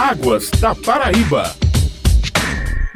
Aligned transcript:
Águas 0.00 0.48
da 0.62 0.74
Paraíba. 0.74 1.69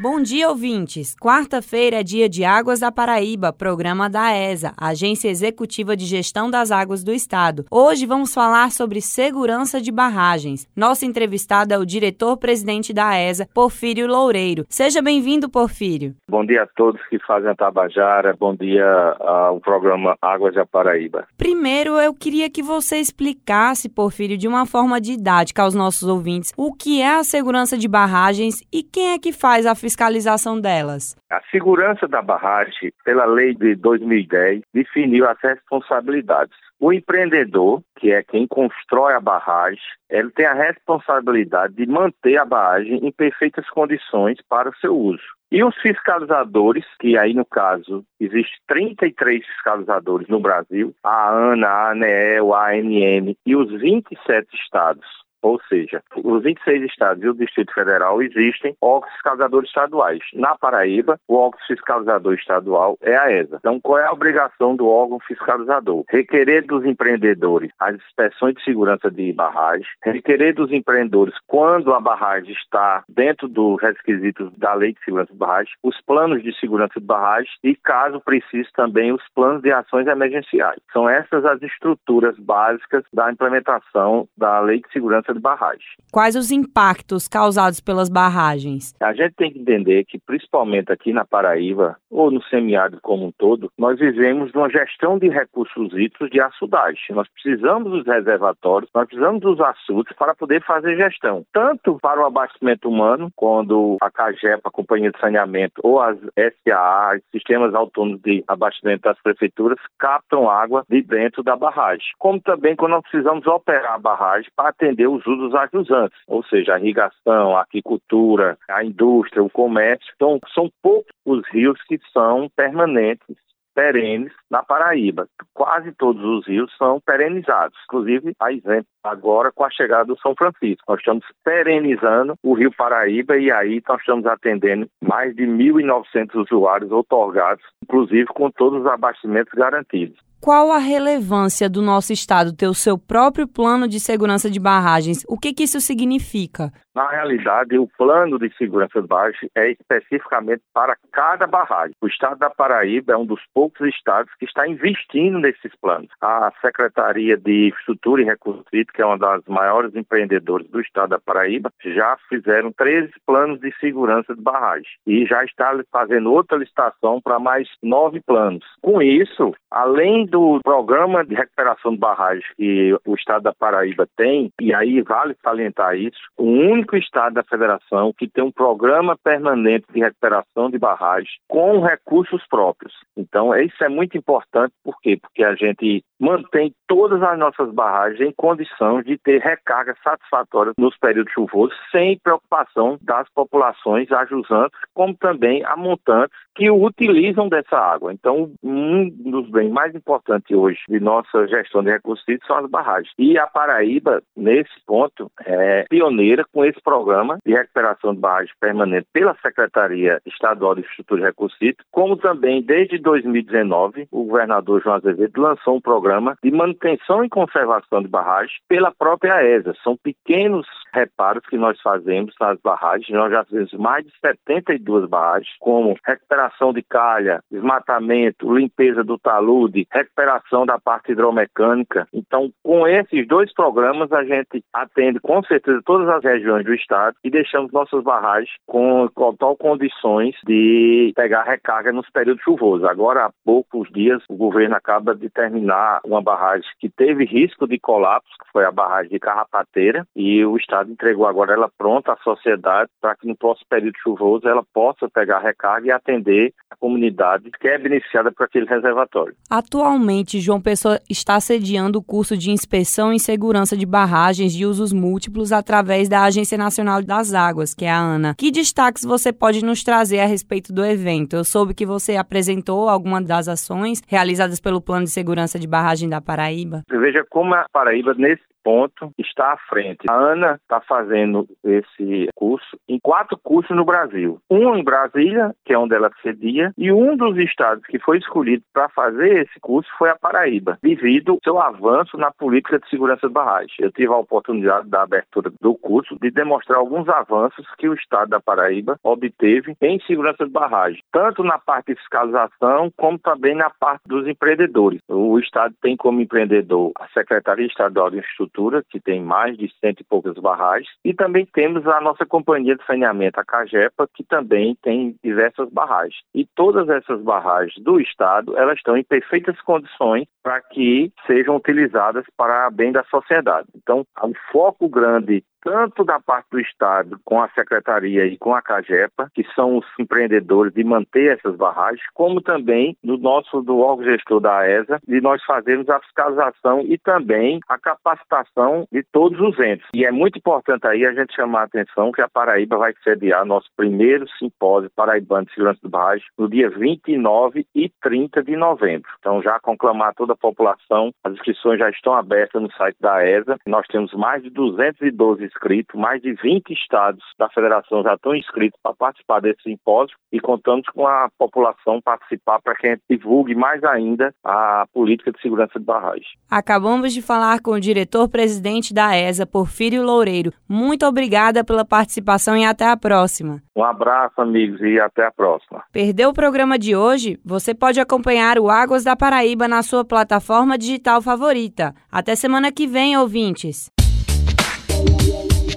Bom 0.04 0.20
dia, 0.20 0.50
ouvintes. 0.50 1.16
Quarta-feira 1.18 2.00
é 2.00 2.02
dia 2.02 2.28
de 2.28 2.44
Águas 2.44 2.80
da 2.80 2.92
Paraíba, 2.92 3.54
programa 3.54 4.06
da 4.10 4.36
ESA, 4.36 4.74
Agência 4.78 5.30
Executiva 5.30 5.96
de 5.96 6.04
Gestão 6.04 6.50
das 6.50 6.70
Águas 6.70 7.02
do 7.02 7.10
Estado. 7.10 7.64
Hoje 7.70 8.04
vamos 8.04 8.34
falar 8.34 8.70
sobre 8.70 9.00
segurança 9.00 9.80
de 9.80 9.90
barragens. 9.90 10.68
Nosso 10.76 11.06
entrevistado 11.06 11.72
é 11.72 11.78
o 11.78 11.86
diretor-presidente 11.86 12.92
da 12.92 13.18
ESA, 13.18 13.48
Porfírio 13.54 14.06
Loureiro. 14.06 14.66
Seja 14.68 15.00
bem-vindo, 15.00 15.48
Porfírio. 15.48 16.14
Bom 16.28 16.44
dia 16.44 16.64
a 16.64 16.66
todos 16.66 17.00
que 17.08 17.18
fazem 17.20 17.48
a 17.48 17.54
Tabajara. 17.54 18.36
Bom 18.38 18.54
dia 18.54 18.84
ao 19.20 19.58
programa 19.58 20.18
Águas 20.20 20.54
da 20.54 20.66
Paraíba. 20.66 21.26
Primeiro, 21.38 21.98
eu 21.98 22.12
queria 22.12 22.50
que 22.50 22.62
você 22.62 22.98
explicasse, 22.98 23.88
Porfírio, 23.88 24.36
de 24.36 24.46
uma 24.46 24.66
forma 24.66 25.00
didática 25.00 25.62
aos 25.62 25.74
nossos 25.74 26.06
ouvintes, 26.06 26.52
o 26.58 26.74
que 26.74 27.00
é 27.00 27.16
a 27.16 27.24
segurança 27.24 27.78
de 27.78 27.88
barragens 27.88 28.60
e 28.70 28.82
quem 28.82 29.12
é 29.12 29.18
que 29.18 29.32
faz 29.32 29.64
a 29.64 29.74
fiscalização 29.74 29.93
fiscalização 29.94 30.60
delas? 30.60 31.16
A 31.30 31.40
segurança 31.52 32.08
da 32.08 32.20
barragem, 32.20 32.92
pela 33.04 33.24
lei 33.24 33.54
de 33.54 33.76
2010, 33.76 34.62
definiu 34.74 35.28
as 35.28 35.38
responsabilidades. 35.40 36.56
O 36.80 36.92
empreendedor, 36.92 37.80
que 37.98 38.10
é 38.10 38.22
quem 38.24 38.46
constrói 38.48 39.14
a 39.14 39.20
barragem, 39.20 39.78
ele 40.10 40.30
tem 40.32 40.46
a 40.46 40.52
responsabilidade 40.52 41.74
de 41.74 41.86
manter 41.86 42.36
a 42.38 42.44
barragem 42.44 43.06
em 43.06 43.12
perfeitas 43.12 43.68
condições 43.70 44.38
para 44.48 44.68
o 44.68 44.76
seu 44.76 44.96
uso. 44.96 45.22
E 45.52 45.62
os 45.62 45.76
fiscalizadores, 45.76 46.84
que 46.98 47.16
aí 47.16 47.32
no 47.32 47.44
caso, 47.44 48.04
existem 48.18 48.58
33 48.66 49.46
fiscalizadores 49.46 50.26
no 50.26 50.40
Brasil, 50.40 50.92
a 51.04 51.30
ANA, 51.30 51.68
a 51.68 51.90
ANEEL, 51.92 52.52
a 52.52 52.70
ANM 52.72 53.36
e 53.46 53.54
os 53.54 53.70
27 53.70 54.48
estados 54.56 55.23
ou 55.44 55.60
seja, 55.68 56.02
os 56.16 56.42
26 56.42 56.84
estados 56.84 57.22
e 57.22 57.28
o 57.28 57.34
Distrito 57.34 57.72
Federal 57.74 58.22
existem 58.22 58.74
órgãos 58.80 59.12
fiscalizadores 59.12 59.68
estaduais. 59.68 60.20
Na 60.32 60.56
Paraíba, 60.56 61.20
o 61.28 61.36
órgão 61.36 61.60
fiscalizador 61.66 62.32
estadual 62.32 62.96
é 63.02 63.14
a 63.14 63.30
ESA. 63.30 63.58
Então, 63.60 63.78
qual 63.78 63.98
é 63.98 64.06
a 64.06 64.12
obrigação 64.12 64.74
do 64.74 64.88
órgão 64.88 65.20
fiscalizador? 65.20 66.04
Requerer 66.08 66.66
dos 66.66 66.84
empreendedores 66.86 67.70
as 67.78 67.96
inspeções 67.96 68.54
de 68.54 68.64
segurança 68.64 69.10
de 69.10 69.32
barragem, 69.34 69.86
requerer 70.02 70.54
dos 70.54 70.72
empreendedores 70.72 71.34
quando 71.46 71.92
a 71.92 72.00
barragem 72.00 72.52
está 72.52 73.04
dentro 73.06 73.46
dos 73.46 73.80
requisitos 73.82 74.50
da 74.56 74.72
Lei 74.72 74.94
de 74.94 75.04
Segurança 75.04 75.32
de 75.32 75.38
Barragem, 75.38 75.72
os 75.82 76.00
planos 76.00 76.42
de 76.42 76.58
segurança 76.58 76.98
de 76.98 77.06
barragem 77.06 77.52
e, 77.62 77.76
caso 77.76 78.18
precise, 78.20 78.68
também 78.74 79.12
os 79.12 79.22
planos 79.34 79.60
de 79.60 79.70
ações 79.70 80.06
emergenciais. 80.06 80.80
São 80.90 81.06
essas 81.06 81.44
as 81.44 81.60
estruturas 81.60 82.38
básicas 82.38 83.04
da 83.12 83.30
implementação 83.30 84.26
da 84.38 84.60
Lei 84.60 84.80
de 84.80 84.90
Segurança 84.90 85.33
de 85.34 85.40
barragem. 85.40 85.84
Quais 86.12 86.36
os 86.36 86.50
impactos 86.50 87.28
causados 87.28 87.80
pelas 87.80 88.08
barragens? 88.08 88.94
A 89.00 89.12
gente 89.12 89.34
tem 89.34 89.52
que 89.52 89.58
entender 89.58 90.04
que, 90.04 90.18
principalmente 90.18 90.92
aqui 90.92 91.12
na 91.12 91.24
Paraíba, 91.24 91.96
ou 92.10 92.30
no 92.30 92.42
semiárido 92.44 93.00
como 93.02 93.26
um 93.26 93.32
todo, 93.32 93.70
nós 93.76 93.98
vivemos 93.98 94.52
uma 94.54 94.70
gestão 94.70 95.18
de 95.18 95.28
recursos 95.28 95.92
hídricos 95.92 96.30
de 96.30 96.40
açudagem. 96.40 97.00
Nós 97.10 97.28
precisamos 97.28 97.90
dos 97.90 98.06
reservatórios, 98.06 98.90
nós 98.94 99.06
precisamos 99.06 99.40
dos 99.40 99.60
açudes 99.60 100.16
para 100.16 100.34
poder 100.34 100.62
fazer 100.64 100.96
gestão, 100.96 101.44
tanto 101.52 101.98
para 102.00 102.22
o 102.22 102.26
abastecimento 102.26 102.88
humano, 102.88 103.30
quando 103.34 103.96
a 104.00 104.10
CAGEPA, 104.10 104.68
a 104.68 104.70
Companhia 104.70 105.10
de 105.10 105.18
Saneamento, 105.18 105.80
ou 105.82 106.00
as 106.00 106.16
SAA, 106.36 107.18
sistemas 107.32 107.74
autônomos 107.74 108.20
de 108.22 108.44
abastecimento 108.46 109.02
das 109.02 109.20
prefeituras, 109.20 109.78
captam 109.98 110.48
água 110.48 110.84
de 110.88 111.02
dentro 111.02 111.42
da 111.42 111.56
barragem. 111.56 112.06
Como 112.18 112.40
também 112.40 112.76
quando 112.76 112.92
nós 112.92 113.02
precisamos 113.02 113.46
operar 113.46 113.94
a 113.94 113.98
barragem 113.98 114.50
para 114.54 114.68
atender 114.68 115.08
os 115.08 115.23
usos 115.26 115.54
ajusantes, 115.54 116.18
ou 116.26 116.44
seja, 116.44 116.74
a 116.74 116.80
irrigação, 116.80 117.56
a 117.56 117.62
aquicultura, 117.62 118.58
a 118.68 118.84
indústria, 118.84 119.42
o 119.42 119.50
comércio. 119.50 120.12
Então, 120.14 120.38
são 120.54 120.70
poucos 120.82 121.12
os 121.24 121.46
rios 121.48 121.80
que 121.82 121.98
são 122.12 122.48
permanentes 122.54 123.36
perenes 123.74 124.32
na 124.50 124.62
Paraíba. 124.62 125.26
Quase 125.52 125.92
todos 125.92 126.24
os 126.24 126.46
rios 126.46 126.72
são 126.78 127.00
perenizados, 127.00 127.76
inclusive 127.84 128.32
a 128.40 128.52
exemplo 128.52 128.86
agora 129.02 129.50
com 129.52 129.64
a 129.64 129.70
chegada 129.70 130.04
do 130.04 130.18
São 130.20 130.34
Francisco. 130.34 130.84
Nós 130.88 131.00
estamos 131.00 131.24
perenizando 131.44 132.34
o 132.42 132.54
Rio 132.54 132.72
Paraíba 132.72 133.36
e 133.36 133.50
aí 133.50 133.82
nós 133.86 133.98
estamos 133.98 134.24
atendendo 134.26 134.88
mais 135.02 135.34
de 135.34 135.42
1.900 135.42 136.34
usuários 136.36 136.90
otorgados, 136.92 137.64
inclusive 137.82 138.26
com 138.26 138.50
todos 138.50 138.80
os 138.80 138.86
abastecimentos 138.86 139.52
garantidos 139.52 140.18
qual 140.44 140.70
a 140.70 140.76
relevância 140.76 141.70
do 141.70 141.80
nosso 141.80 142.12
estado 142.12 142.52
ter 142.52 142.68
o 142.68 142.74
seu 142.74 142.98
próprio 142.98 143.48
plano 143.48 143.88
de 143.88 143.98
segurança 143.98 144.50
de 144.50 144.60
barragens? 144.60 145.24
O 145.26 145.38
que, 145.38 145.54
que 145.54 145.62
isso 145.62 145.80
significa? 145.80 146.70
Na 146.94 147.08
realidade, 147.08 147.76
o 147.76 147.88
plano 147.98 148.38
de 148.38 148.54
segurança 148.56 149.02
de 149.02 149.08
barragem 149.08 149.50
é 149.56 149.72
especificamente 149.72 150.62
para 150.72 150.96
cada 151.10 151.44
barragem. 151.44 151.96
O 152.00 152.06
estado 152.06 152.38
da 152.38 152.48
Paraíba 152.48 153.12
é 153.12 153.16
um 153.16 153.26
dos 153.26 153.40
poucos 153.52 153.88
estados 153.88 154.32
que 154.38 154.44
está 154.44 154.68
investindo 154.68 155.40
nesses 155.40 155.74
planos. 155.80 156.08
A 156.20 156.52
Secretaria 156.60 157.36
de 157.36 157.68
Infraestrutura 157.68 158.22
e 158.22 158.26
Recursos 158.26 158.64
Hídricos, 158.72 158.94
que 158.94 159.02
é 159.02 159.06
uma 159.06 159.18
das 159.18 159.42
maiores 159.48 159.94
empreendedoras 159.96 160.68
do 160.68 160.80
estado 160.80 161.10
da 161.10 161.18
Paraíba, 161.18 161.72
já 161.84 162.16
fizeram 162.28 162.70
13 162.70 163.12
planos 163.26 163.60
de 163.60 163.74
segurança 163.80 164.32
de 164.32 164.40
barragem 164.40 164.86
e 165.04 165.26
já 165.26 165.42
está 165.44 165.74
fazendo 165.90 166.32
outra 166.32 166.56
licitação 166.58 167.20
para 167.20 167.40
mais 167.40 167.68
nove 167.82 168.20
planos. 168.24 168.64
Com 168.80 169.02
isso, 169.02 169.52
além 169.68 170.26
do 170.26 170.60
programa 170.62 171.24
de 171.24 171.34
recuperação 171.34 171.92
de 171.92 171.98
barragens 171.98 172.46
que 172.56 172.96
o 173.04 173.14
estado 173.14 173.42
da 173.42 173.52
Paraíba 173.52 174.06
tem, 174.16 174.52
e 174.60 174.72
aí 174.72 175.00
vale 175.02 175.34
salientar 175.42 175.96
isso, 175.96 176.20
o 176.38 176.44
único 176.44 176.83
estado 176.96 177.34
da 177.34 177.42
federação 177.42 178.12
que 178.16 178.28
tem 178.28 178.44
um 178.44 178.52
programa 178.52 179.16
permanente 179.22 179.86
de 179.92 180.00
recuperação 180.00 180.70
de 180.70 180.78
barragens 180.78 181.30
com 181.48 181.80
recursos 181.80 182.44
próprios. 182.48 182.92
Então, 183.16 183.54
isso 183.56 183.82
é 183.82 183.88
muito 183.88 184.16
importante, 184.18 184.72
por 184.82 185.00
quê? 185.00 185.16
Porque 185.20 185.44
a 185.44 185.54
gente 185.54 186.02
mantém 186.20 186.74
todas 186.86 187.22
as 187.22 187.38
nossas 187.38 187.72
barragens 187.72 188.20
em 188.20 188.32
condições 188.32 189.04
de 189.04 189.18
ter 189.18 189.40
recarga 189.40 189.94
satisfatória 190.02 190.72
nos 190.78 190.96
períodos 190.98 191.32
chuvosos, 191.32 191.76
sem 191.90 192.18
preocupação 192.18 192.98
das 193.02 193.28
populações 193.34 194.10
ajusantes, 194.10 194.78
como 194.94 195.14
também 195.16 195.64
a 195.64 195.76
montantes 195.76 196.36
que 196.54 196.70
utilizam 196.70 197.48
dessa 197.48 197.76
água. 197.76 198.12
Então, 198.12 198.52
um 198.62 199.08
dos 199.08 199.48
bens 199.50 199.70
mais 199.70 199.94
importantes 199.94 200.56
hoje 200.56 200.78
de 200.88 201.00
nossa 201.00 201.46
gestão 201.48 201.82
de 201.82 201.90
recursos 201.90 202.24
hídricos 202.28 202.46
são 202.46 202.58
as 202.58 202.70
barragens. 202.70 203.12
E 203.18 203.36
a 203.38 203.46
Paraíba, 203.46 204.22
nesse 204.36 204.72
ponto, 204.86 205.30
é 205.44 205.84
pioneira 205.88 206.44
com 206.52 206.64
esse 206.64 206.80
programa 206.80 207.38
de 207.44 207.52
recuperação 207.52 208.14
de 208.14 208.20
barragens 208.20 208.54
permanente 208.60 209.06
pela 209.12 209.36
Secretaria 209.42 210.20
Estadual 210.26 210.74
de 210.74 210.82
Infraestrutura 210.82 211.22
e 211.22 211.24
Recursos 211.24 211.60
Hídricos, 211.60 211.86
como 211.90 212.16
também 212.16 212.62
desde 212.62 212.98
2019, 212.98 214.08
o 214.10 214.24
governador 214.24 214.82
João 214.82 214.96
Azevedo 214.96 215.40
lançou 215.40 215.76
um 215.76 215.80
programa 215.80 216.36
de 216.42 216.50
manutenção 216.50 217.24
e 217.24 217.28
conservação 217.28 218.02
de 218.02 218.08
barragens 218.08 218.58
pela 218.68 218.92
própria 218.92 219.42
ESA. 219.42 219.74
São 219.82 219.96
pequenos 219.96 220.66
reparos 220.92 221.44
que 221.46 221.56
nós 221.56 221.80
fazemos 221.80 222.34
nas 222.40 222.58
barragens. 222.60 223.10
Nós 223.10 223.32
já 223.32 223.44
fizemos 223.44 223.72
mais 223.74 224.04
de 224.04 224.12
72 224.20 225.08
barragens, 225.08 225.54
como 225.58 225.96
recuperação 226.04 226.43
recuperação 226.44 226.72
de 226.72 226.82
calha, 226.82 227.40
desmatamento, 227.50 228.54
limpeza 228.54 229.02
do 229.02 229.18
talude, 229.18 229.86
recuperação 229.90 230.66
da 230.66 230.78
parte 230.78 231.12
hidromecânica. 231.12 232.06
Então, 232.12 232.50
com 232.62 232.86
esses 232.86 233.26
dois 233.26 233.52
programas, 233.52 234.12
a 234.12 234.24
gente 234.24 234.62
atende 234.72 235.20
com 235.20 235.42
certeza 235.44 235.80
todas 235.84 236.08
as 236.08 236.22
regiões 236.22 236.64
do 236.64 236.74
estado 236.74 237.16
e 237.24 237.30
deixamos 237.30 237.72
nossas 237.72 238.02
barragens 238.02 238.50
com 238.66 239.08
total 239.08 239.56
condições 239.56 240.34
de 240.46 241.12
pegar 241.14 241.44
recarga 241.44 241.92
nos 241.92 242.08
períodos 242.10 242.42
chuvosos. 242.42 242.86
Agora, 242.86 243.26
há 243.26 243.30
poucos 243.44 243.88
dias, 243.92 244.22
o 244.28 244.36
governo 244.36 244.76
acaba 244.76 245.14
de 245.14 245.28
terminar 245.30 246.00
uma 246.04 246.22
barragem 246.22 246.68
que 246.78 246.88
teve 246.88 247.24
risco 247.24 247.66
de 247.66 247.78
colapso, 247.78 248.30
que 248.40 248.52
foi 248.52 248.64
a 248.64 248.70
barragem 248.70 249.10
de 249.10 249.18
Carrapateira, 249.18 250.06
e 250.14 250.44
o 250.44 250.56
estado 250.56 250.90
entregou 250.90 251.26
agora 251.26 251.54
ela 251.54 251.70
pronta 251.76 252.12
à 252.12 252.16
sociedade 252.18 252.90
para 253.00 253.16
que 253.16 253.26
no 253.26 253.36
próximo 253.36 253.66
período 253.68 253.96
chuvoso 254.02 254.48
ela 254.48 254.64
possa 254.72 255.08
pegar 255.08 255.38
recarga 255.38 255.86
e 255.86 255.90
atender 255.90 256.33
atender 256.34 256.52
a 256.70 256.76
comunidade 256.76 257.50
que 257.60 257.68
é 257.68 257.78
beneficiada 257.78 258.32
por 258.32 258.44
aquele 258.44 258.66
reservatório. 258.66 259.34
Atualmente, 259.48 260.40
João 260.40 260.60
Pessoa 260.60 260.98
está 261.08 261.38
sediando 261.40 261.98
o 261.98 262.02
curso 262.02 262.36
de 262.36 262.50
inspeção 262.50 263.12
e 263.12 263.20
segurança 263.20 263.76
de 263.76 263.86
barragens 263.86 264.52
de 264.52 264.66
usos 264.66 264.92
múltiplos 264.92 265.52
através 265.52 266.08
da 266.08 266.24
Agência 266.24 266.58
Nacional 266.58 267.02
das 267.02 267.32
Águas, 267.32 267.74
que 267.74 267.84
é 267.84 267.90
a 267.90 267.98
ANA. 267.98 268.34
Que 268.36 268.50
destaques 268.50 269.04
você 269.04 269.32
pode 269.32 269.64
nos 269.64 269.82
trazer 269.82 270.20
a 270.20 270.26
respeito 270.26 270.72
do 270.72 270.84
evento? 270.84 271.36
Eu 271.36 271.44
soube 271.44 271.74
que 271.74 271.86
você 271.86 272.16
apresentou 272.16 272.88
alguma 272.88 273.22
das 273.22 273.48
ações 273.48 274.02
realizadas 274.08 274.60
pelo 274.60 274.80
Plano 274.80 275.04
de 275.04 275.10
Segurança 275.10 275.58
de 275.58 275.68
Barragem 275.68 276.08
da 276.08 276.20
Paraíba. 276.20 276.82
Veja 276.90 277.24
como 277.30 277.54
a 277.54 277.66
Paraíba, 277.72 278.14
nesse 278.14 278.42
ponto 278.64 279.12
está 279.18 279.52
à 279.52 279.56
frente. 279.68 280.06
A 280.08 280.14
Ana 280.14 280.58
está 280.62 280.80
fazendo 280.80 281.46
esse 281.62 282.28
curso 282.34 282.78
em 282.88 282.98
quatro 282.98 283.38
cursos 283.38 283.76
no 283.76 283.84
Brasil. 283.84 284.40
Um 284.50 284.74
em 284.74 284.82
Brasília, 284.82 285.54
que 285.64 285.74
é 285.74 285.78
onde 285.78 285.94
ela 285.94 286.10
cedia, 286.22 286.72
e 286.76 286.90
um 286.90 287.16
dos 287.16 287.36
estados 287.36 287.84
que 287.86 287.98
foi 287.98 288.18
escolhido 288.18 288.64
para 288.72 288.88
fazer 288.88 289.42
esse 289.42 289.60
curso 289.60 289.90
foi 289.98 290.08
a 290.08 290.16
Paraíba, 290.16 290.78
devido 290.82 291.32
ao 291.32 291.40
seu 291.44 291.60
avanço 291.60 292.16
na 292.16 292.30
política 292.32 292.78
de 292.78 292.88
segurança 292.88 293.28
de 293.28 293.32
barragens. 293.32 293.74
Eu 293.78 293.92
tive 293.92 294.12
a 294.12 294.16
oportunidade 294.16 294.88
da 294.88 295.02
abertura 295.02 295.52
do 295.60 295.74
curso 295.74 296.16
de 296.20 296.30
demonstrar 296.30 296.78
alguns 296.78 297.08
avanços 297.08 297.66
que 297.76 297.88
o 297.88 297.94
estado 297.94 298.30
da 298.30 298.40
Paraíba 298.40 298.98
obteve 299.02 299.76
em 299.82 300.00
segurança 300.00 300.46
de 300.46 300.50
barragem, 300.50 301.02
tanto 301.12 301.44
na 301.44 301.58
parte 301.58 301.92
de 301.92 301.96
fiscalização 301.96 302.90
como 302.96 303.18
também 303.18 303.54
na 303.54 303.68
parte 303.68 304.02
dos 304.06 304.26
empreendedores. 304.26 305.00
O 305.08 305.38
estado 305.38 305.74
tem 305.82 305.96
como 305.96 306.20
empreendedor 306.20 306.92
a 306.98 307.08
Secretaria 307.08 307.66
Estadual 307.66 308.10
de 308.10 308.18
Infraestrutura, 308.54 308.82
que 308.88 309.00
tem 309.00 309.20
mais 309.20 309.56
de 309.56 309.68
cento 309.80 310.00
e 310.00 310.04
poucas 310.04 310.34
barragens, 310.34 310.88
e 311.04 311.12
também 311.12 311.44
temos 311.44 311.86
a 311.86 312.00
nossa 312.00 312.24
companhia 312.24 312.76
de 312.76 312.84
saneamento, 312.86 313.40
a 313.40 313.44
Cagepa, 313.44 314.08
que 314.14 314.22
também 314.22 314.76
tem 314.82 315.16
diversas 315.22 315.68
barragens. 315.70 316.22
E 316.34 316.46
todas 316.54 316.88
essas 316.88 317.20
barragens 317.20 317.74
do 317.82 318.00
estado, 318.00 318.56
elas 318.56 318.76
estão 318.76 318.96
em 318.96 319.04
perfeitas 319.04 319.60
condições 319.62 320.26
para 320.42 320.60
que 320.60 321.12
sejam 321.26 321.56
utilizadas 321.56 322.24
para 322.36 322.70
bem 322.70 322.92
da 322.92 323.02
sociedade. 323.04 323.68
Então, 323.74 324.06
o 324.22 324.32
foco 324.52 324.88
grande 324.88 325.42
tanto 325.64 326.04
da 326.04 326.20
parte 326.20 326.46
do 326.50 326.60
Estado 326.60 327.18
com 327.24 327.42
a 327.42 327.48
Secretaria 327.48 328.26
e 328.26 328.36
com 328.36 328.54
a 328.54 328.60
CAGEPA, 328.60 329.30
que 329.34 329.44
são 329.54 329.78
os 329.78 329.86
empreendedores 329.98 330.72
de 330.74 330.84
manter 330.84 331.38
essas 331.38 331.56
barragens, 331.56 332.04
como 332.12 332.42
também 332.42 332.96
do 333.02 333.16
nosso 333.16 333.62
do 333.62 333.78
órgão 333.78 334.04
gestor 334.04 334.40
da 334.40 334.68
ESA, 334.68 335.00
de 335.08 335.20
nós 335.22 335.42
fazermos 335.44 335.88
a 335.88 335.98
fiscalização 336.00 336.82
e 336.82 336.98
também 336.98 337.60
a 337.68 337.78
capacitação 337.78 338.86
de 338.92 339.02
todos 339.02 339.40
os 339.40 339.58
entes. 339.58 339.86
E 339.94 340.04
é 340.04 340.12
muito 340.12 340.38
importante 340.38 340.86
aí 340.86 341.06
a 341.06 341.12
gente 341.12 341.34
chamar 341.34 341.62
a 341.62 341.64
atenção 341.64 342.12
que 342.12 342.20
a 342.20 342.28
Paraíba 342.28 342.76
vai 342.76 342.92
sediar 343.02 343.46
nosso 343.46 343.68
primeiro 343.74 344.28
simpósio 344.38 344.90
paraibano 344.94 345.46
de 345.46 345.54
segurança 345.54 345.80
de 345.82 345.88
barragem 345.88 346.26
no 346.38 346.48
dia 346.48 346.68
29 346.68 347.66
e 347.74 347.90
30 348.02 348.42
de 348.42 348.56
novembro. 348.56 349.10
Então 349.18 349.42
já 349.42 349.58
conclamar 349.60 350.14
toda 350.14 350.34
a 350.34 350.36
população, 350.36 351.12
as 351.24 351.32
inscrições 351.32 351.78
já 351.78 351.88
estão 351.88 352.14
abertas 352.14 352.60
no 352.60 352.70
site 352.72 352.96
da 353.00 353.26
ESA. 353.26 353.56
Nós 353.66 353.86
temos 353.86 354.12
mais 354.12 354.42
de 354.42 354.50
212 354.50 355.53
inscritos, 355.54 355.98
mais 355.98 356.20
de 356.20 356.34
20 356.34 356.72
estados 356.72 357.22
da 357.38 357.48
federação 357.50 358.02
já 358.02 358.14
estão 358.14 358.34
inscritos 358.34 358.78
para 358.82 358.94
participar 358.94 359.40
desse 359.40 359.62
simpósio 359.62 360.16
e 360.32 360.40
contamos 360.40 360.86
com 360.88 361.06
a 361.06 361.28
população 361.38 362.00
participar 362.02 362.60
para 362.60 362.74
que 362.74 362.86
a 362.86 362.90
gente 362.90 363.02
divulgue 363.08 363.54
mais 363.54 363.82
ainda 363.84 364.34
a 364.44 364.84
política 364.92 365.32
de 365.32 365.40
segurança 365.40 365.78
de 365.78 365.84
barragem. 365.84 366.26
Acabamos 366.50 367.12
de 367.12 367.22
falar 367.22 367.60
com 367.60 367.72
o 367.72 367.80
diretor-presidente 367.80 368.92
da 368.92 369.16
ESA, 369.16 369.46
Porfírio 369.46 370.02
Loureiro. 370.02 370.52
Muito 370.68 371.06
obrigada 371.06 371.64
pela 371.64 371.84
participação 371.84 372.56
e 372.56 372.64
até 372.64 372.86
a 372.86 372.96
próxima. 372.96 373.62
Um 373.76 373.84
abraço, 373.84 374.40
amigos, 374.40 374.80
e 374.80 375.00
até 375.00 375.26
a 375.26 375.32
próxima. 375.32 375.82
Perdeu 375.92 376.30
o 376.30 376.34
programa 376.34 376.78
de 376.78 376.94
hoje? 376.94 377.38
Você 377.44 377.74
pode 377.74 378.00
acompanhar 378.00 378.58
o 378.58 378.70
Águas 378.70 379.04
da 379.04 379.16
Paraíba 379.16 379.68
na 379.68 379.82
sua 379.82 380.04
plataforma 380.04 380.78
digital 380.78 381.20
favorita. 381.20 381.94
Até 382.10 382.34
semana 382.34 382.72
que 382.72 382.86
vem, 382.86 383.16
ouvintes. 383.16 383.93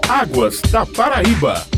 Águas 0.09 0.61
da 0.71 0.85
Paraíba. 0.85 1.76